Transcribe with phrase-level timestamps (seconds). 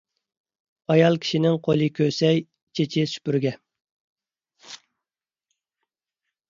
[0.93, 2.41] ئايال كىشىنىڭ قولى كۆسەي،
[2.81, 3.55] چېچى سۈپۈرگە.